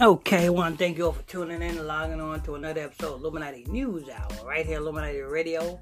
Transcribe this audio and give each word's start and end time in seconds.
Okay, 0.00 0.50
want 0.50 0.76
to 0.76 0.84
thank 0.84 0.98
you 0.98 1.06
all 1.06 1.12
for 1.12 1.22
tuning 1.22 1.62
in 1.62 1.78
and 1.78 1.86
logging 1.86 2.20
on 2.20 2.40
to 2.42 2.56
another 2.56 2.80
episode 2.80 3.14
of 3.14 3.20
Illuminati 3.20 3.64
News 3.68 4.08
Hour, 4.08 4.44
right 4.44 4.66
here, 4.66 4.78
Illuminati 4.78 5.20
Radio 5.20 5.78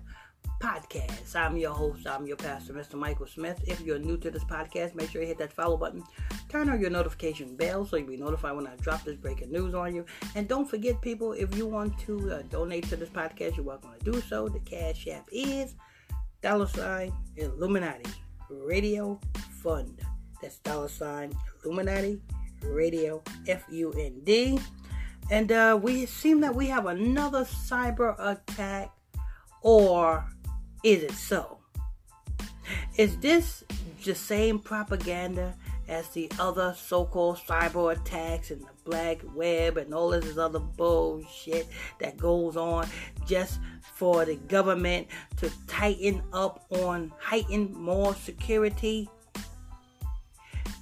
Podcast. 0.61 1.35
I'm 1.35 1.57
your 1.57 1.73
host, 1.73 2.07
I'm 2.07 2.27
your 2.27 2.37
pastor, 2.37 2.75
Mr. 2.75 2.97
Michael 2.97 3.27
Smith. 3.27 3.59
If 3.67 3.81
you're 3.81 3.99
new 3.99 4.19
to 4.19 4.31
this 4.31 4.45
podcast, 4.45 4.95
make 4.95 5.09
sure 5.09 5.23
you 5.23 5.29
hit 5.29 5.39
that 5.39 5.55
follow 5.55 5.79
button, 5.79 6.05
turn 6.51 6.69
on 6.69 6.79
your 6.79 6.91
notification 6.91 7.57
bell 7.57 7.87
so 7.87 7.97
you'll 7.97 8.07
be 8.07 8.19
notified 8.19 8.55
when 8.55 8.67
I 8.67 8.77
drop 8.77 9.03
this 9.03 9.17
breaking 9.17 9.51
news 9.51 9.73
on 9.73 9.95
you. 9.95 10.05
And 10.35 10.47
don't 10.47 10.69
forget, 10.69 11.01
people, 11.01 11.33
if 11.33 11.57
you 11.57 11.65
want 11.65 11.99
to 12.01 12.33
uh, 12.33 12.43
donate 12.51 12.87
to 12.91 12.97
this 12.97 13.09
podcast, 13.09 13.57
you're 13.57 13.65
welcome 13.65 13.93
to 13.99 14.11
do 14.13 14.21
so. 14.21 14.47
The 14.47 14.61
Cash 14.61 15.09
App 15.09 15.27
is 15.33 15.75
dollar 16.43 16.67
sign 16.67 17.15
Illuminati 17.37 18.11
Radio 18.51 19.19
Fund. 19.63 20.03
That's 20.43 20.59
dollar 20.59 20.89
sign 20.89 21.33
Illuminati 21.65 22.21
Radio 22.65 23.23
F 23.47 23.65
U 23.71 23.93
N 23.93 24.21
D. 24.25 24.59
And 25.31 25.53
uh, 25.53 25.79
we 25.81 26.07
seem 26.07 26.41
that 26.41 26.55
we 26.55 26.67
have 26.67 26.87
another 26.87 27.45
cyber 27.45 28.15
attack, 28.19 28.91
or 29.63 30.27
is 30.83 31.03
it 31.03 31.13
so? 31.13 31.59
Is 32.97 33.17
this 33.19 33.65
the 34.05 34.15
same 34.15 34.59
propaganda 34.59 35.55
as 35.89 36.09
the 36.09 36.31
other 36.39 36.75
so 36.77 37.05
called 37.05 37.39
cyber 37.39 37.93
attacks 37.93 38.51
and 38.51 38.63
the 38.63 38.69
black 38.85 39.19
web 39.35 39.77
and 39.77 39.95
all 39.95 40.11
this 40.11 40.39
other 40.39 40.59
bullshit 40.59 41.67
that 41.99 42.17
goes 42.17 42.57
on 42.57 42.87
just 43.27 43.61
for 43.95 44.25
the 44.25 44.37
government 44.37 45.07
to 45.37 45.51
tighten 45.67 46.23
up 46.33 46.65
on 46.71 47.13
heighten 47.19 47.73
more 47.75 48.15
security? 48.15 49.09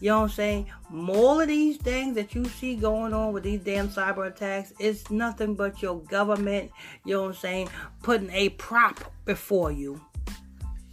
You 0.00 0.08
know 0.10 0.20
what 0.20 0.24
I'm 0.24 0.30
saying? 0.30 0.66
More 0.88 1.42
of 1.42 1.48
these 1.48 1.76
things 1.76 2.14
that 2.14 2.34
you 2.34 2.46
see 2.46 2.74
going 2.74 3.12
on 3.12 3.34
with 3.34 3.42
these 3.42 3.60
damn 3.60 3.90
cyber 3.90 4.26
attacks 4.26 4.72
is 4.78 5.10
nothing 5.10 5.54
but 5.54 5.82
your 5.82 6.00
government, 6.00 6.70
you 7.04 7.14
know 7.14 7.22
what 7.22 7.28
I'm 7.28 7.34
saying, 7.34 7.68
putting 8.02 8.30
a 8.30 8.48
prop 8.50 9.12
before 9.26 9.70
you 9.70 10.00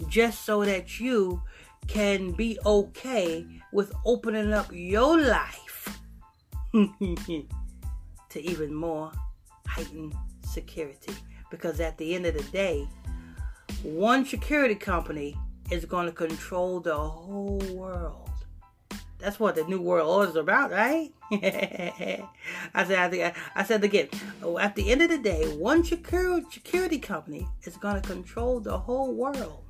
just 0.10 0.44
so 0.44 0.66
that 0.66 1.00
you 1.00 1.42
can 1.88 2.32
be 2.32 2.60
okay 2.66 3.46
with 3.72 3.94
opening 4.06 4.52
up 4.52 4.70
your 4.74 5.20
life 5.20 6.00
to 6.74 7.46
even 8.36 8.74
more 8.74 9.12
heightened 9.66 10.14
security. 10.44 11.14
Because 11.50 11.80
at 11.80 11.98
the 11.98 12.14
end 12.14 12.26
of 12.26 12.34
the 12.34 12.44
day, 12.52 12.86
one 13.84 14.26
security 14.26 14.76
company 14.76 15.38
is 15.72 15.86
going 15.86 16.08
to 16.08 16.12
control 16.12 16.82
the 16.82 16.98
whole 16.98 17.62
world. 17.72 18.27
That's 19.20 19.40
what 19.40 19.56
the 19.56 19.64
new 19.64 19.82
world 19.82 20.10
order 20.10 20.30
is 20.30 20.36
about, 20.36 20.72
right? 20.72 21.12
I 21.32 22.28
said, 22.86 23.00
I, 23.00 23.10
think, 23.10 23.36
I 23.56 23.64
said 23.64 23.84
again. 23.84 24.10
At 24.60 24.76
the 24.76 24.92
end 24.92 25.02
of 25.02 25.10
the 25.10 25.18
day, 25.18 25.46
one 25.58 25.84
security 25.84 27.00
company 27.00 27.48
is 27.64 27.78
going 27.78 28.00
to 28.00 28.08
control 28.08 28.60
the 28.60 28.78
whole 28.78 29.14
world. 29.14 29.64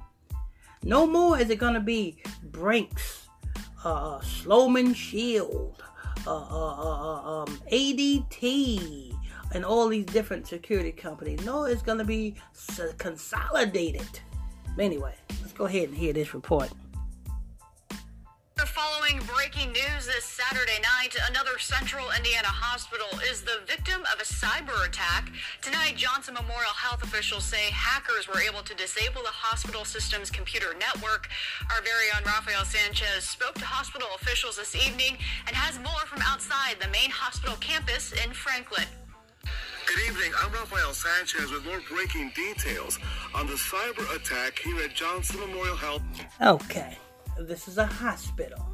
No 0.83 1.07
more 1.07 1.39
is 1.39 1.49
it 1.49 1.59
going 1.59 1.73
to 1.73 1.79
be 1.79 2.17
Brinks, 2.43 3.27
uh, 3.83 4.19
Slomin 4.19 4.95
Shield, 4.95 5.81
uh, 6.25 6.35
uh, 6.35 6.75
uh, 6.81 7.41
um, 7.41 7.61
ADT, 7.71 9.15
and 9.53 9.63
all 9.63 9.87
these 9.87 10.05
different 10.05 10.45
security 10.45 10.91
companies. 10.91 11.43
No, 11.45 11.63
it's 11.63 11.81
going 11.81 11.97
to 11.99 12.03
be 12.03 12.35
consolidated. 12.97 14.07
Anyway, 14.77 15.15
let's 15.41 15.53
go 15.53 15.65
ahead 15.65 15.89
and 15.89 15.97
hear 15.97 16.13
this 16.13 16.33
report. 16.33 16.69
Following 18.77 19.19
breaking 19.33 19.71
news 19.71 20.05
this 20.05 20.23
Saturday 20.23 20.77
night, 20.85 21.17
another 21.27 21.57
central 21.57 22.11
Indiana 22.15 22.45
hospital 22.45 23.07
is 23.27 23.41
the 23.41 23.65
victim 23.65 24.01
of 24.13 24.21
a 24.21 24.23
cyber 24.23 24.85
attack. 24.85 25.31
Tonight, 25.63 25.97
Johnson 25.97 26.35
Memorial 26.35 26.77
Health 26.77 27.01
officials 27.01 27.43
say 27.43 27.73
hackers 27.73 28.27
were 28.27 28.39
able 28.39 28.61
to 28.61 28.75
disable 28.75 29.23
the 29.23 29.33
hospital 29.33 29.83
system's 29.83 30.29
computer 30.29 30.75
network. 30.77 31.27
Our 31.73 31.81
very 31.81 32.05
own 32.15 32.21
Rafael 32.23 32.65
Sanchez 32.65 33.23
spoke 33.23 33.55
to 33.55 33.65
hospital 33.65 34.09
officials 34.13 34.57
this 34.57 34.75
evening 34.75 35.17
and 35.47 35.55
has 35.55 35.79
more 35.79 36.05
from 36.05 36.21
outside 36.21 36.75
the 36.79 36.89
main 36.89 37.09
hospital 37.09 37.57
campus 37.57 38.13
in 38.13 38.29
Franklin. 38.29 38.85
Good 39.87 40.05
evening. 40.05 40.33
I'm 40.37 40.51
Rafael 40.51 40.93
Sanchez 40.93 41.49
with 41.49 41.65
more 41.65 41.81
breaking 41.89 42.29
details 42.35 42.99
on 43.33 43.47
the 43.47 43.57
cyber 43.57 44.05
attack 44.15 44.59
here 44.59 44.77
at 44.83 44.93
Johnson 44.93 45.39
Memorial 45.39 45.77
Health. 45.77 46.03
Okay 46.39 46.99
this 47.39 47.67
is 47.67 47.77
a 47.77 47.85
hospital. 47.85 48.65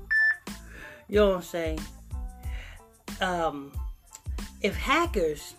You 1.08 1.20
know 1.20 1.30
what 1.30 1.36
I'm 1.38 1.42
saying? 1.44 1.80
Um, 3.22 3.72
if 4.62 4.76
hackers 4.76 5.56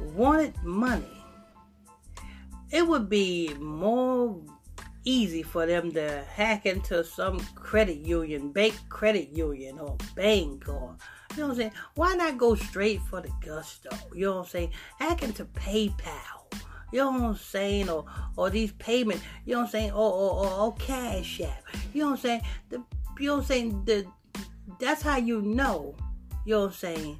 wanted 0.00 0.54
money, 0.62 1.24
it 2.70 2.86
would 2.86 3.08
be 3.08 3.54
more 3.54 4.40
easy 5.04 5.42
for 5.42 5.66
them 5.66 5.92
to 5.92 6.24
hack 6.34 6.66
into 6.66 7.04
some 7.04 7.40
credit 7.54 7.98
union, 7.98 8.52
bank 8.52 8.74
credit 8.88 9.30
union, 9.30 9.78
or 9.78 9.96
bank, 10.14 10.68
or 10.68 10.96
you 11.30 11.42
know 11.42 11.48
what 11.48 11.50
I'm 11.50 11.56
saying? 11.56 11.72
Why 11.94 12.14
not 12.14 12.38
go 12.38 12.54
straight 12.54 13.00
for 13.02 13.20
the 13.20 13.30
gusto? 13.40 13.90
You 14.14 14.26
know 14.26 14.36
what 14.36 14.40
I'm 14.42 14.46
saying? 14.46 14.70
Hack 14.98 15.22
into 15.22 15.44
PayPal 15.44 16.40
you 16.92 16.98
know 16.98 17.10
what 17.10 17.20
I'm 17.22 17.36
saying? 17.36 17.88
Or 17.88 18.04
or 18.36 18.50
these 18.50 18.72
payment, 18.72 19.20
you 19.44 19.54
know 19.54 19.60
what 19.60 19.66
I'm 19.66 19.70
saying? 19.70 19.92
Or 19.92 20.12
or, 20.12 20.46
or, 20.46 20.52
or 20.52 20.74
cash 20.74 21.40
app. 21.40 21.64
You 21.92 22.02
know 22.02 22.10
what 22.10 22.16
I'm 22.16 22.22
saying? 22.22 22.42
The 22.68 22.82
you 23.18 23.26
know 23.26 23.34
what 23.34 23.40
I'm 23.40 23.46
saying? 23.46 23.84
The 23.84 24.06
that's 24.78 25.02
how 25.02 25.16
you 25.16 25.42
know, 25.42 25.94
you 26.44 26.54
know 26.54 26.60
what 26.60 26.66
I'm 26.68 26.72
saying? 26.72 27.18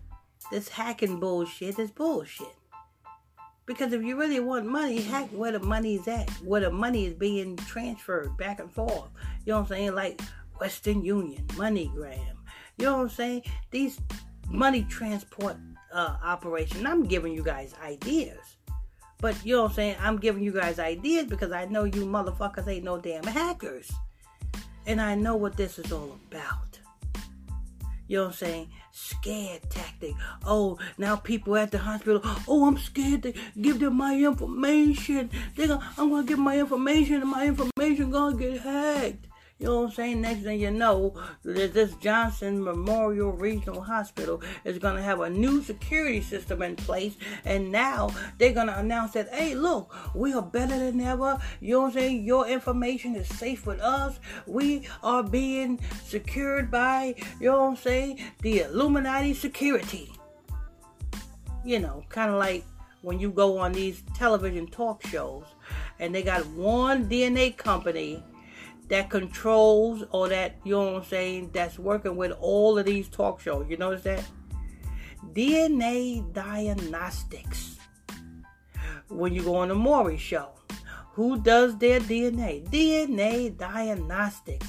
This 0.51 0.69
hacking 0.69 1.21
bullshit 1.21 1.79
is 1.79 1.91
bullshit. 1.91 2.55
Because 3.67 3.93
if 3.93 4.03
you 4.03 4.19
really 4.19 4.41
want 4.41 4.67
money, 4.67 5.01
hack 5.01 5.29
where 5.31 5.53
the 5.53 5.61
money 5.61 5.95
is 5.95 6.09
at, 6.09 6.29
where 6.43 6.61
the 6.61 6.71
money 6.71 7.07
is 7.07 7.15
being 7.15 7.57
transferred 7.57 8.37
back 8.37 8.59
and 8.59 8.73
forth. 8.73 9.11
You 9.45 9.53
know 9.53 9.61
what 9.61 9.61
I'm 9.61 9.67
saying? 9.69 9.95
Like 9.95 10.21
Western 10.59 11.05
Union, 11.05 11.47
MoneyGram. 11.51 12.35
You 12.79 12.87
know 12.87 12.97
what 12.97 13.03
I'm 13.03 13.09
saying? 13.11 13.43
These 13.71 14.01
money 14.49 14.85
transport 14.89 15.57
uh, 15.93 16.17
operation. 16.23 16.87
I'm 16.87 17.05
giving 17.05 17.33
you 17.33 17.45
guys 17.45 17.75
ideas. 17.83 18.57
But 19.21 19.45
you 19.45 19.57
know 19.57 19.63
what 19.63 19.71
I'm 19.71 19.75
saying? 19.75 19.97
I'm 20.01 20.19
giving 20.19 20.43
you 20.43 20.53
guys 20.53 20.79
ideas 20.79 21.27
because 21.27 21.53
I 21.53 21.67
know 21.67 21.85
you 21.85 22.07
motherfuckers 22.07 22.67
ain't 22.69 22.85
no 22.85 22.99
damn 22.99 23.25
hackers. 23.25 23.91
And 24.87 25.01
I 25.01 25.15
know 25.15 25.37
what 25.37 25.57
this 25.57 25.79
is 25.79 25.93
all 25.93 26.19
about. 26.31 26.79
You 28.09 28.17
know 28.17 28.25
what 28.25 28.31
I'm 28.31 28.37
saying? 28.39 28.71
Scared 28.91 29.63
tactic. 29.71 30.15
Oh, 30.45 30.79
now 30.99 31.15
people 31.15 31.55
at 31.57 31.71
the 31.71 31.79
hospital. 31.79 32.21
Oh, 32.49 32.67
I'm 32.67 32.77
scared 32.77 33.23
to 33.23 33.33
give 33.61 33.79
them 33.79 33.97
my 33.97 34.17
information. 34.17 35.31
They 35.55 35.69
gonna, 35.69 35.93
I'm 35.97 36.11
gonna 36.11 36.27
give 36.27 36.41
my 36.41 36.59
information, 36.59 37.21
and 37.23 37.31
my 37.31 37.47
information 37.47 38.11
gonna 38.11 38.37
get 38.37 38.63
hacked. 38.63 39.27
You 39.61 39.67
know 39.67 39.81
what 39.81 39.89
I'm 39.89 39.93
saying? 39.93 40.21
Next 40.23 40.41
thing 40.41 40.59
you 40.59 40.71
know, 40.71 41.15
that 41.45 41.75
this 41.75 41.95
Johnson 41.97 42.65
Memorial 42.65 43.31
Regional 43.31 43.83
Hospital 43.83 44.43
is 44.65 44.79
going 44.79 44.97
to 44.97 45.03
have 45.03 45.21
a 45.21 45.29
new 45.29 45.63
security 45.63 46.23
system 46.23 46.63
in 46.63 46.77
place. 46.77 47.15
And 47.45 47.71
now 47.71 48.09
they're 48.39 48.55
going 48.55 48.69
to 48.69 48.79
announce 48.79 49.13
that, 49.13 49.29
hey, 49.29 49.55
look, 49.55 49.95
we 50.15 50.33
are 50.33 50.41
better 50.41 50.79
than 50.79 50.99
ever. 51.03 51.39
You 51.61 51.75
know 51.75 51.81
what 51.81 51.87
I'm 51.89 51.93
saying? 51.93 52.25
Your 52.25 52.49
information 52.49 53.15
is 53.15 53.29
safe 53.29 53.67
with 53.67 53.81
us. 53.81 54.19
We 54.47 54.89
are 55.03 55.23
being 55.23 55.79
secured 56.05 56.71
by, 56.71 57.17
you 57.39 57.51
know 57.51 57.65
what 57.65 57.71
I'm 57.73 57.77
saying, 57.77 58.19
the 58.41 58.61
Illuminati 58.61 59.35
security. 59.35 60.11
You 61.67 61.81
know, 61.81 62.03
kind 62.09 62.31
of 62.31 62.39
like 62.39 62.65
when 63.03 63.21
you 63.21 63.31
go 63.31 63.59
on 63.59 63.73
these 63.73 64.03
television 64.15 64.69
talk 64.69 65.07
shows 65.07 65.45
and 65.99 66.15
they 66.15 66.23
got 66.23 66.47
one 66.47 67.11
DNA 67.11 67.55
company 67.55 68.23
that 68.91 69.09
controls 69.09 70.05
or 70.11 70.29
that, 70.29 70.57
you 70.65 70.73
know 70.73 70.93
what 70.93 71.03
I'm 71.03 71.09
saying, 71.09 71.51
that's 71.53 71.79
working 71.79 72.17
with 72.17 72.33
all 72.41 72.77
of 72.79 72.87
these 72.87 73.09
talk 73.09 73.41
shows. 73.41 73.67
You 73.69 73.77
notice 73.77 74.03
that? 74.03 74.25
DNA 75.33 76.33
diagnostics. 76.33 77.79
When 79.09 79.33
you 79.35 79.43
go 79.43 79.57
on 79.57 79.69
the 79.69 79.75
Maury 79.75 80.19
show, 80.19 80.51
who 81.13 81.41
does 81.41 81.79
their 81.79 82.01
DNA? 82.01 82.69
DNA 82.69 83.57
diagnostics. 83.57 84.69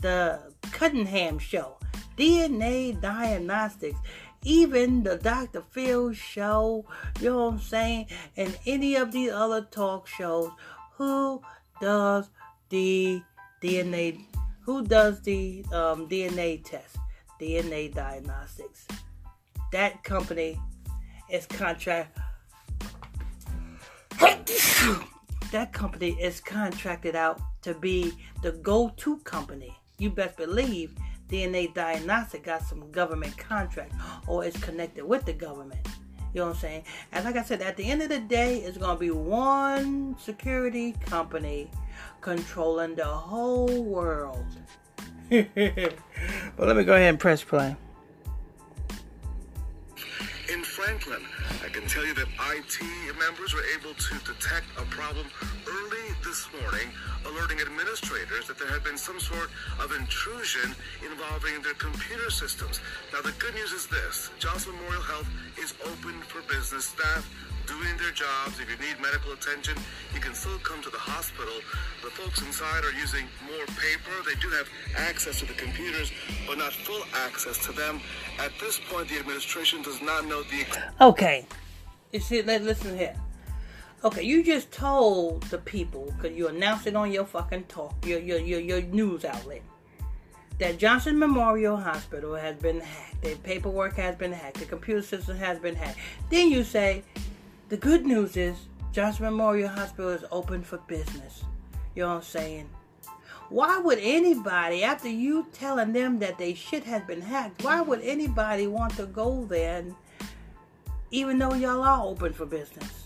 The 0.00 0.52
Cunningham 0.72 1.38
show, 1.38 1.78
DNA 2.16 3.00
diagnostics. 3.00 3.98
Even 4.44 5.04
the 5.04 5.16
Dr. 5.18 5.62
Phil 5.70 6.12
show, 6.12 6.84
you 7.20 7.30
know 7.30 7.44
what 7.44 7.52
I'm 7.54 7.60
saying, 7.60 8.06
and 8.36 8.58
any 8.66 8.96
of 8.96 9.12
these 9.12 9.30
other 9.30 9.62
talk 9.62 10.08
shows, 10.08 10.50
who 10.96 11.40
does 11.80 12.28
the 12.68 13.22
DNA. 13.62 14.24
Who 14.62 14.84
does 14.84 15.20
the 15.22 15.64
um, 15.72 16.08
DNA 16.08 16.64
test? 16.64 16.96
DNA 17.40 17.92
diagnostics. 17.92 18.86
That 19.72 20.02
company 20.04 20.58
is 21.30 21.46
contract. 21.46 22.18
that 25.52 25.72
company 25.72 26.16
is 26.20 26.40
contracted 26.40 27.16
out 27.16 27.40
to 27.62 27.74
be 27.74 28.12
the 28.42 28.52
go-to 28.52 29.18
company. 29.18 29.76
You 29.98 30.10
best 30.10 30.36
believe 30.36 30.94
DNA 31.28 31.72
diagnostic 31.72 32.44
got 32.44 32.62
some 32.62 32.90
government 32.90 33.36
contract 33.38 33.94
or 34.26 34.44
is 34.44 34.56
connected 34.56 35.04
with 35.04 35.24
the 35.24 35.32
government. 35.32 35.86
You 36.32 36.40
know 36.40 36.46
what 36.46 36.54
I'm 36.54 36.60
saying? 36.60 36.84
And 37.12 37.24
like 37.24 37.36
I 37.36 37.42
said, 37.42 37.60
at 37.60 37.76
the 37.76 37.90
end 37.90 38.02
of 38.02 38.08
the 38.08 38.18
day, 38.18 38.58
it's 38.58 38.78
gonna 38.78 38.98
be 38.98 39.10
one 39.10 40.16
security 40.18 40.92
company 41.04 41.70
controlling 42.20 42.94
the 42.94 43.04
whole 43.04 43.82
world. 43.82 44.46
but 45.30 45.48
let 46.58 46.76
me 46.76 46.84
go 46.84 46.94
ahead 46.94 47.08
and 47.08 47.20
press 47.20 47.42
play. 47.42 47.76
In 50.52 50.62
Franklin, 50.64 51.22
I 51.64 51.68
can 51.68 51.86
tell 51.86 52.04
you 52.04 52.14
that 52.14 52.26
IT 52.26 52.82
members 53.18 53.54
were 53.54 53.64
able 53.78 53.94
to 53.94 54.14
detect 54.24 54.66
a 54.78 54.82
problem 54.82 55.26
early 55.66 56.01
this 56.22 56.48
morning, 56.60 56.88
alerting 57.26 57.60
administrators 57.60 58.46
that 58.46 58.58
there 58.58 58.68
had 58.68 58.82
been 58.84 58.96
some 58.96 59.18
sort 59.20 59.50
of 59.82 59.92
intrusion 59.92 60.74
involving 61.04 61.60
their 61.62 61.74
computer 61.74 62.30
systems. 62.30 62.80
Now, 63.12 63.20
the 63.22 63.32
good 63.38 63.54
news 63.54 63.72
is 63.72 63.86
this 63.86 64.30
Johnson 64.38 64.72
Memorial 64.76 65.02
Health 65.02 65.28
is 65.58 65.74
open 65.84 66.20
for 66.22 66.42
business. 66.42 66.86
Staff 66.86 67.28
doing 67.66 67.96
their 67.98 68.10
jobs. 68.10 68.58
If 68.60 68.68
you 68.70 68.76
need 68.84 69.00
medical 69.00 69.32
attention, 69.32 69.74
you 70.14 70.20
can 70.20 70.34
still 70.34 70.58
come 70.58 70.82
to 70.82 70.90
the 70.90 70.98
hospital. 70.98 71.54
The 72.02 72.10
folks 72.10 72.42
inside 72.42 72.84
are 72.84 72.92
using 72.92 73.26
more 73.46 73.66
paper. 73.78 74.14
They 74.26 74.38
do 74.40 74.48
have 74.50 74.68
access 74.96 75.40
to 75.40 75.46
the 75.46 75.54
computers, 75.54 76.12
but 76.46 76.58
not 76.58 76.72
full 76.72 77.02
access 77.14 77.64
to 77.66 77.72
them. 77.72 78.00
At 78.38 78.52
this 78.60 78.80
point, 78.90 79.08
the 79.08 79.18
administration 79.18 79.82
does 79.82 80.00
not 80.02 80.26
know 80.26 80.42
the. 80.42 80.66
Okay. 81.00 81.46
You 82.12 82.20
see, 82.20 82.42
listen 82.42 82.98
here. 82.98 83.14
Okay, 84.04 84.24
you 84.24 84.42
just 84.42 84.72
told 84.72 85.44
the 85.44 85.58
people, 85.58 86.12
because 86.16 86.36
you 86.36 86.48
announced 86.48 86.88
it 86.88 86.96
on 86.96 87.12
your 87.12 87.24
fucking 87.24 87.62
talk, 87.64 87.94
your, 88.04 88.18
your, 88.18 88.40
your, 88.40 88.58
your 88.58 88.82
news 88.82 89.24
outlet, 89.24 89.62
that 90.58 90.76
Johnson 90.76 91.16
Memorial 91.16 91.76
Hospital 91.76 92.34
has 92.34 92.56
been 92.56 92.80
hacked. 92.80 93.22
Their 93.22 93.36
paperwork 93.36 93.94
has 93.98 94.16
been 94.16 94.32
hacked. 94.32 94.58
The 94.58 94.64
computer 94.64 95.02
system 95.02 95.36
has 95.36 95.60
been 95.60 95.76
hacked. 95.76 95.98
Then 96.30 96.50
you 96.50 96.64
say, 96.64 97.04
the 97.68 97.76
good 97.76 98.04
news 98.04 98.36
is 98.36 98.56
Johnson 98.90 99.26
Memorial 99.26 99.68
Hospital 99.68 100.10
is 100.10 100.24
open 100.32 100.64
for 100.64 100.78
business. 100.78 101.44
You 101.94 102.02
know 102.02 102.08
what 102.08 102.14
I'm 102.16 102.22
saying? 102.22 102.70
Why 103.50 103.78
would 103.78 103.98
anybody, 104.00 104.82
after 104.82 105.08
you 105.08 105.46
telling 105.52 105.92
them 105.92 106.18
that 106.18 106.38
they 106.38 106.54
shit 106.54 106.82
has 106.84 107.02
been 107.04 107.20
hacked, 107.20 107.62
why 107.62 107.80
would 107.80 108.00
anybody 108.00 108.66
want 108.66 108.96
to 108.96 109.06
go 109.06 109.44
there 109.44 109.78
and, 109.78 109.94
even 111.12 111.38
though 111.38 111.54
y'all 111.54 111.82
are 111.82 112.04
open 112.04 112.32
for 112.32 112.46
business? 112.46 113.04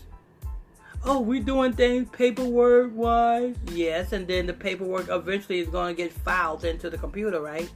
Oh, 1.09 1.21
we're 1.21 1.41
doing 1.41 1.71
things 1.71 2.09
paperwork 2.11 2.91
wise? 2.93 3.55
Yes, 3.71 4.11
and 4.11 4.27
then 4.27 4.45
the 4.45 4.53
paperwork 4.53 5.07
eventually 5.07 5.59
is 5.59 5.69
going 5.69 5.95
to 5.95 6.03
get 6.03 6.11
filed 6.11 6.65
into 6.65 6.89
the 6.89 6.97
computer, 6.97 7.39
right? 7.39 7.71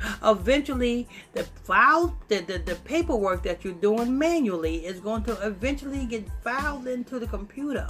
Eventually, 0.24 1.06
the 1.34 1.44
file, 1.44 2.18
the, 2.28 2.40
the, 2.40 2.58
the 2.60 2.76
paperwork 2.76 3.42
that 3.42 3.62
you're 3.62 3.74
doing 3.74 4.16
manually 4.16 4.86
is 4.86 5.00
going 5.00 5.22
to 5.24 5.32
eventually 5.46 6.06
get 6.06 6.26
filed 6.42 6.86
into 6.86 7.18
the 7.18 7.26
computer. 7.26 7.86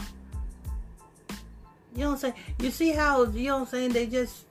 You 1.94 2.00
know 2.00 2.06
what 2.08 2.12
I'm 2.14 2.18
saying? 2.18 2.34
You 2.58 2.72
see 2.72 2.90
how, 2.90 3.22
you 3.26 3.46
know 3.46 3.58
what 3.58 3.60
I'm 3.60 3.66
saying? 3.68 3.92
They 3.92 4.06
just, 4.06 4.46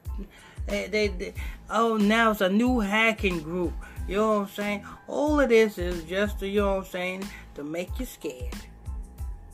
they, 0.66 0.88
they, 0.88 1.08
they 1.10 1.34
oh, 1.70 1.98
now 1.98 2.32
it's 2.32 2.40
a 2.40 2.48
new 2.48 2.80
hacking 2.80 3.42
group. 3.42 3.74
You 4.08 4.16
know 4.16 4.40
what 4.40 4.48
I'm 4.48 4.48
saying? 4.48 4.86
All 5.10 5.42
of 5.42 5.50
this 5.50 5.78
is 5.78 6.06
just, 6.06 6.42
you 6.42 6.62
know 6.62 6.76
what 6.76 6.86
I'm 6.86 6.90
saying, 6.90 7.30
to 7.56 7.66
make 7.66 8.00
you 8.00 8.06
scared. 8.06 8.56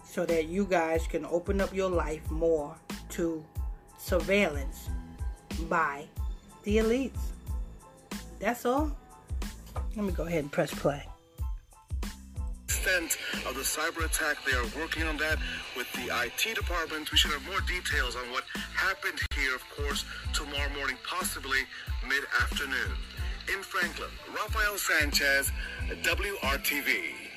So 0.09 0.25
that 0.25 0.47
you 0.47 0.65
guys 0.65 1.05
can 1.05 1.23
open 1.25 1.61
up 1.61 1.71
your 1.71 1.89
life 1.89 2.29
more 2.31 2.75
to 3.09 3.45
surveillance 3.99 4.89
by 5.69 6.05
the 6.63 6.77
elites. 6.77 7.19
That's 8.39 8.65
all. 8.65 8.91
Let 9.95 10.05
me 10.05 10.11
go 10.11 10.23
ahead 10.23 10.39
and 10.39 10.51
press 10.51 10.73
play. 10.73 11.03
Extent 12.63 13.17
of 13.47 13.53
the 13.53 13.61
cyber 13.61 14.03
attack, 14.03 14.37
they 14.45 14.53
are 14.53 14.65
working 14.81 15.03
on 15.03 15.17
that 15.17 15.37
with 15.77 15.91
the 15.93 16.09
IT 16.25 16.55
department. 16.55 17.11
We 17.11 17.17
should 17.17 17.31
have 17.31 17.45
more 17.45 17.61
details 17.61 18.15
on 18.15 18.31
what 18.31 18.45
happened 18.75 19.19
here, 19.35 19.53
of 19.53 19.63
course, 19.69 20.05
tomorrow 20.33 20.73
morning, 20.75 20.97
possibly 21.07 21.59
mid 22.07 22.23
afternoon. 22.41 22.97
In 23.53 23.61
Franklin, 23.61 24.09
Rafael 24.33 24.77
Sanchez, 24.77 25.51
WRTV 26.01 27.28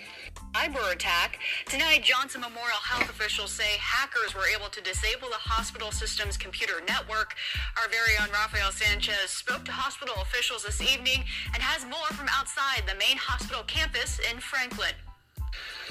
cyber 0.53 0.93
attack. 0.93 1.39
Tonight, 1.67 2.03
Johnson 2.03 2.41
Memorial 2.41 2.83
Health 2.85 3.09
officials 3.09 3.51
say 3.51 3.77
hackers 3.79 4.35
were 4.35 4.47
able 4.47 4.69
to 4.69 4.83
disable 4.83 5.29
the 5.29 5.37
hospital 5.37 5.91
system's 5.91 6.37
computer 6.37 6.75
network. 6.87 7.35
Our 7.81 7.89
very 7.89 8.17
own 8.21 8.31
Rafael 8.31 8.71
Sanchez 8.71 9.31
spoke 9.31 9.65
to 9.65 9.73
hospital 9.73 10.15
officials 10.21 10.65
this 10.65 10.81
evening 10.83 11.25
and 11.55 11.63
has 11.63 11.85
more 11.85 12.09
from 12.13 12.29
outside 12.31 12.83
the 12.87 12.95
main 12.99 13.17
hospital 13.17 13.63
campus 13.67 14.21
in 14.31 14.41
Franklin. 14.41 14.93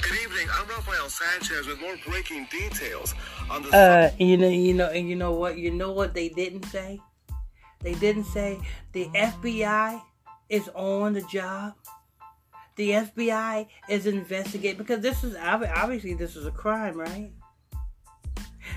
Good 0.01 0.19
evening. 0.23 0.47
I'm 0.53 0.67
Rafael 0.67 1.09
Sanchez 1.09 1.67
with 1.67 1.79
more 1.79 1.95
breaking 2.05 2.47
details 2.51 3.13
on 3.49 3.63
the. 3.63 3.69
Uh, 3.75 4.11
you 4.17 4.37
know, 4.37 4.49
you 4.49 4.73
know, 4.73 4.89
and 4.89 5.09
you 5.09 5.15
know 5.15 5.33
what? 5.33 5.57
You 5.57 5.71
know 5.71 5.91
what 5.91 6.13
they 6.13 6.29
didn't 6.29 6.65
say? 6.65 6.99
They 7.81 7.93
didn't 7.95 8.25
say 8.25 8.59
the 8.93 9.05
FBI 9.07 10.01
is 10.49 10.69
on 10.75 11.13
the 11.13 11.21
job 11.23 11.73
the 12.75 12.91
FBI 12.91 13.67
is 13.89 14.05
investigating 14.05 14.77
because 14.77 15.01
this 15.01 15.23
is 15.23 15.35
obviously 15.35 16.13
this 16.13 16.35
is 16.35 16.45
a 16.45 16.51
crime, 16.51 16.97
right? 16.97 17.31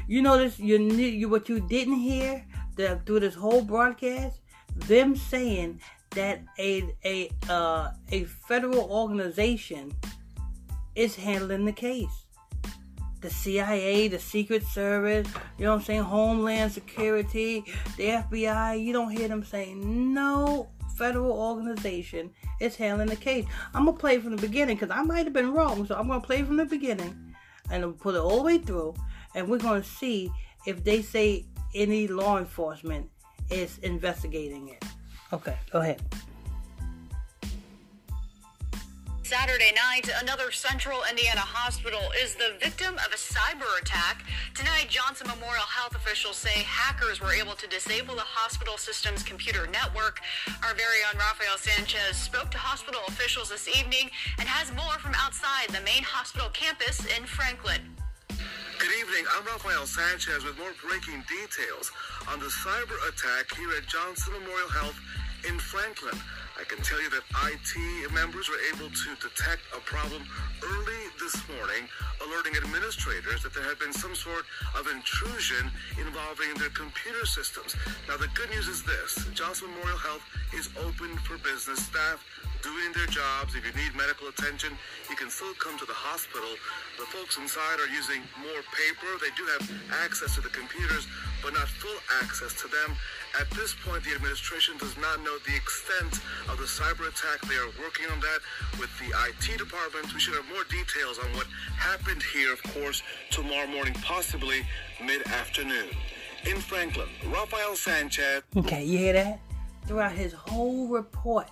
You 0.07 0.23
notice 0.23 0.59
you 0.59 0.79
you 0.79 1.29
what 1.29 1.49
you 1.49 1.61
didn't 1.61 2.01
hear 2.01 2.45
the, 2.77 3.01
through 3.07 3.21
this 3.21 3.35
whole 3.35 3.63
broadcast, 3.63 4.41
them 4.77 5.17
saying 5.17 5.81
that 6.11 6.43
a 6.59 6.95
a 7.05 7.31
uh, 7.49 7.91
a 8.11 8.25
federal 8.25 8.91
organization 8.91 9.93
is 10.95 11.17
handling 11.17 11.65
the 11.65 11.73
case. 11.73 12.27
The 13.21 13.31
CIA, 13.31 14.09
the 14.09 14.19
Secret 14.19 14.63
Service, 14.65 15.27
you 15.57 15.65
know 15.65 15.71
what 15.71 15.79
I'm 15.79 15.85
saying, 15.85 16.03
Homeland 16.03 16.73
Security, 16.73 17.65
the 17.97 18.09
FBI, 18.09 18.85
you 18.85 18.93
don't 18.93 19.11
hear 19.11 19.29
them 19.29 19.43
saying 19.43 20.13
no 20.13 20.69
federal 20.97 21.33
organization 21.33 22.31
is 22.61 22.77
handling 22.77 23.09
the 23.09 23.17
case. 23.17 23.45
I'm 23.75 23.85
gonna 23.85 23.97
play 23.97 24.19
from 24.19 24.37
the 24.37 24.43
beginning 24.43 24.77
because 24.77 24.91
I 24.91 25.03
might 25.03 25.25
have 25.25 25.33
been 25.33 25.53
wrong, 25.53 25.87
so 25.87 25.95
I'm 25.95 26.09
gonna 26.09 26.21
play 26.21 26.43
from 26.43 26.57
the 26.57 26.65
beginning 26.65 27.35
and 27.71 27.99
put 27.99 28.15
it 28.15 28.19
all 28.19 28.39
the 28.39 28.43
way 28.43 28.59
through, 28.59 28.95
and 29.35 29.49
we're 29.49 29.59
gonna 29.59 29.85
see 29.85 30.31
if 30.67 30.85
they 30.85 31.03
say 31.03 31.47
any 31.75 32.07
law 32.07 32.39
enforcement 32.39 33.09
is 33.51 33.79
investigating 33.79 34.69
it. 34.69 34.85
Okay, 35.33 35.57
go 35.71 35.81
ahead. 35.81 36.01
Saturday 39.35 39.75
night, 39.75 40.07
another 40.23 40.53
central 40.53 41.03
Indiana 41.11 41.43
hospital 41.43 41.99
is 42.23 42.39
the 42.39 42.55
victim 42.63 42.95
of 43.03 43.11
a 43.11 43.19
cyber 43.19 43.67
attack. 43.83 44.23
Tonight, 44.55 44.87
Johnson 44.87 45.27
Memorial 45.27 45.67
Health 45.67 45.97
officials 45.97 46.37
say 46.37 46.63
hackers 46.63 47.21
were 47.21 47.35
able 47.35 47.59
to 47.59 47.67
disable 47.67 48.15
the 48.15 48.23
hospital 48.23 48.79
system's 48.79 49.25
computer 49.25 49.67
network. 49.67 50.23
Our 50.63 50.71
very 50.79 51.03
own 51.11 51.19
Rafael 51.19 51.59
Sanchez 51.59 52.15
spoke 52.15 52.55
to 52.55 52.59
hospital 52.63 53.03
officials 53.09 53.51
this 53.51 53.67
evening 53.67 54.09
and 54.39 54.47
has 54.47 54.71
more 54.71 55.03
from 55.03 55.19
outside 55.19 55.67
the 55.75 55.83
main 55.83 56.07
hospital 56.07 56.47
campus 56.55 57.03
in 57.19 57.27
Franklin. 57.27 57.83
Good 58.79 58.95
evening. 59.03 59.27
I'm 59.35 59.43
Rafael 59.51 59.83
Sanchez 59.83 60.47
with 60.47 60.55
more 60.63 60.79
breaking 60.79 61.27
details 61.27 61.91
on 62.31 62.39
the 62.39 62.55
cyber 62.63 63.03
attack 63.11 63.51
here 63.59 63.75
at 63.75 63.91
Johnson 63.91 64.39
Memorial 64.39 64.71
Health 64.71 64.99
in 65.43 65.59
Franklin. 65.59 66.15
I 66.55 66.63
can 66.63 66.79
tell 66.83 67.03
you 67.03 67.11
that 67.11 67.27
IT 67.51 68.13
members 68.15 68.49
were 68.49 68.63
able 68.75 68.87
to 68.87 69.09
detect 69.19 69.63
a 69.75 69.81
problem 69.83 70.23
early 70.63 71.03
this 71.19 71.35
morning, 71.51 71.89
alerting 72.23 72.55
administrators 72.57 73.43
that 73.43 73.53
there 73.53 73.65
had 73.65 73.79
been 73.79 73.93
some 73.93 74.15
sort 74.15 74.47
of 74.79 74.87
intrusion 74.87 75.71
involving 75.99 76.55
their 76.63 76.71
computer 76.71 77.27
systems. 77.27 77.75
Now, 78.07 78.17
the 78.17 78.29
good 78.39 78.51
news 78.51 78.69
is 78.69 78.83
this 78.85 79.27
Johnson 79.35 79.69
Memorial 79.75 79.99
Health 79.99 80.23
is 80.55 80.71
open 80.79 81.19
for 81.27 81.39
business. 81.39 81.83
Staff 81.85 82.23
doing 82.65 82.97
their 82.97 83.07
jobs. 83.13 83.53
If 83.53 83.67
you 83.67 83.75
need 83.77 83.93
medical 83.93 84.33
attention, 84.33 84.73
you 85.11 85.17
can 85.17 85.29
still 85.29 85.53
come 85.61 85.77
to 85.77 85.85
the 85.85 85.93
hospital. 85.93 86.49
The 86.97 87.05
folks 87.13 87.37
inside 87.37 87.77
are 87.77 87.93
using 87.93 88.25
more 88.41 88.63
paper. 88.73 89.11
They 89.21 89.29
do 89.37 89.45
have 89.59 89.65
access 90.01 90.35
to 90.37 90.41
the 90.41 90.49
computers, 90.49 91.05
but 91.45 91.53
not 91.53 91.69
full 91.69 92.01
access 92.25 92.57
to 92.65 92.67
them. 92.73 92.97
At 93.41 93.51
this 93.51 93.75
point, 93.85 94.05
the 94.05 94.15
administration 94.15 94.77
does 94.79 94.97
not 94.97 95.19
know 95.25 95.37
the 95.39 95.57
extent 95.57 96.21
of 96.49 96.57
the 96.59 96.65
cyber 96.65 97.09
attack. 97.09 97.41
They 97.49 97.57
are 97.57 97.67
working 97.83 98.07
on 98.13 98.21
that 98.21 98.39
with 98.79 98.91
the 99.01 99.11
IT 99.27 99.59
department. 99.59 100.15
We 100.15 100.21
should 100.21 100.35
have 100.35 100.47
more 100.47 100.63
details 100.71 101.19
on 101.19 101.27
what 101.33 101.47
happened 101.77 102.23
here, 102.33 102.53
of 102.53 102.63
course, 102.63 103.03
tomorrow 103.31 103.67
morning, 103.67 103.95
possibly 103.95 104.65
mid 105.05 105.27
afternoon. 105.27 105.89
In 106.47 106.59
Franklin, 106.59 107.09
Rafael 107.27 107.75
Sanchez. 107.75 108.43
Okay, 108.57 108.85
you 108.85 108.99
hear 108.99 109.15
that? 109.15 109.41
Throughout 109.87 110.13
his 110.13 110.33
whole 110.33 110.87
report, 110.87 111.51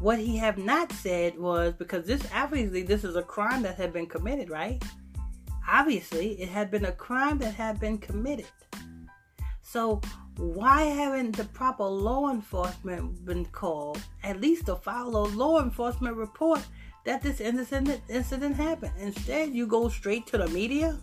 what 0.00 0.18
he 0.18 0.36
have 0.36 0.58
not 0.58 0.92
said 0.92 1.38
was 1.38 1.72
because 1.72 2.06
this 2.06 2.26
obviously 2.34 2.82
this 2.82 3.04
is 3.04 3.16
a 3.16 3.22
crime 3.22 3.62
that 3.62 3.76
had 3.76 3.92
been 3.92 4.06
committed, 4.06 4.50
right? 4.50 4.82
Obviously, 5.68 6.32
it 6.40 6.48
had 6.48 6.70
been 6.70 6.84
a 6.84 6.92
crime 6.92 7.38
that 7.38 7.54
had 7.54 7.80
been 7.80 7.98
committed. 7.98 8.46
So 9.68 10.00
why 10.36 10.82
haven't 10.82 11.36
the 11.36 11.44
proper 11.44 11.82
law 11.82 12.30
enforcement 12.30 13.24
been 13.24 13.44
called 13.46 14.00
at 14.22 14.40
least 14.40 14.66
to 14.66 14.76
file 14.76 15.08
a 15.16 15.26
law 15.26 15.60
enforcement 15.60 16.16
report 16.16 16.60
that 17.04 17.20
this 17.20 17.40
incident 17.40 18.00
incident 18.08 18.54
happened? 18.54 18.92
Instead, 19.00 19.52
you 19.52 19.66
go 19.66 19.88
straight 19.88 20.24
to 20.28 20.38
the 20.38 20.46
media. 20.48 20.96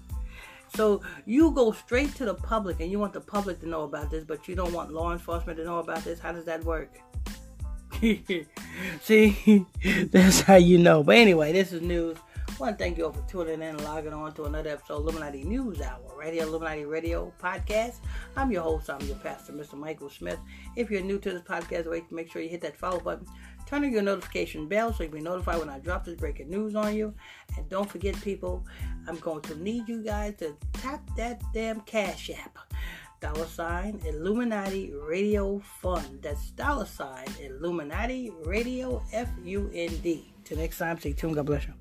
So 0.76 1.02
you 1.26 1.52
go 1.52 1.74
straight 1.74 2.16
to 2.16 2.26
the 2.26 2.36
public 2.36 2.80
and 2.80 2.90
you 2.90 3.00
want 3.00 3.12
the 3.12 3.20
public 3.20 3.60
to 3.60 3.68
know 3.68 3.84
about 3.84 4.10
this, 4.10 4.24
but 4.24 4.48
you 4.48 4.56
don't 4.56 4.72
want 4.72 4.94
law 4.94 5.12
enforcement 5.12 5.58
to 5.58 5.66
know 5.66 5.80
about 5.80 6.06
this. 6.06 6.20
How 6.20 6.32
does 6.32 6.46
that 6.46 6.64
work? 6.64 6.98
See, 9.02 9.66
that's 10.10 10.40
how 10.40 10.56
you 10.56 10.78
know. 10.78 11.04
But 11.04 11.18
anyway, 11.18 11.52
this 11.52 11.74
is 11.74 11.82
news. 11.82 12.16
Want 12.64 12.78
to 12.78 12.84
thank 12.86 12.98
you 12.98 13.04
all 13.04 13.12
for 13.12 13.22
tuning 13.28 13.56
in 13.56 13.62
and 13.62 13.84
logging 13.84 14.14
on 14.14 14.32
to 14.36 14.46
another 14.46 14.70
episode 14.70 14.94
of 14.94 15.02
Illuminati 15.02 15.44
News 15.44 15.82
Hour, 15.82 16.00
right 16.18 16.32
here, 16.32 16.44
Illuminati 16.44 16.86
Radio 16.86 17.34
Podcast. 17.38 17.96
I'm 18.38 18.54
your 18.54 18.62
host, 18.62 18.90
I'm 18.90 19.06
your 19.06 19.18
pastor, 19.18 19.52
Mr. 19.52 19.74
Michael 19.74 20.10
Smith. 20.10 20.40
If 20.78 20.90
you're 20.90 21.02
new 21.02 21.20
to 21.20 21.34
this 21.34 21.42
podcast, 21.42 22.10
make 22.10 22.32
sure 22.32 22.42
you 22.42 22.48
hit 22.48 22.62
that 22.62 22.78
follow 22.78 23.02
button. 23.02 23.28
Turn 23.66 23.84
on 23.84 23.92
your 23.92 24.02
notification 24.02 24.70
bell 24.70 24.94
so 24.94 25.04
you'll 25.04 25.12
be 25.12 25.20
notified 25.20 25.60
when 25.60 25.68
I 25.68 25.80
drop 25.80 26.06
this 26.06 26.16
breaking 26.16 26.50
news 26.50 26.74
on 26.74 26.96
you. 26.96 27.14
And 27.58 27.68
don't 27.68 27.90
forget, 27.90 28.16
people, 28.22 28.66
I'm 29.10 29.18
going 29.18 29.42
to 29.42 29.56
need 29.56 29.90
you 29.90 30.02
guys 30.02 30.36
to 30.38 30.56
tap 30.72 31.02
that 31.18 31.42
damn 31.54 31.82
Cash 31.82 32.30
App 32.30 32.60
dollar 33.20 33.46
sign 33.46 34.00
Illuminati 34.06 34.94
Radio 35.06 35.60
Fund. 35.82 36.22
That's 36.22 36.52
dollar 36.52 36.86
sign 36.86 37.28
Illuminati 37.42 38.32
Radio 38.46 39.04
F 39.12 39.28
U 39.44 39.70
N 39.74 39.98
D. 39.98 40.32
Till 40.46 40.60
next 40.60 40.78
time, 40.78 40.98
stay 40.98 41.12
tuned. 41.12 41.36
God 41.36 41.46
bless 41.46 41.68
you. 41.68 41.74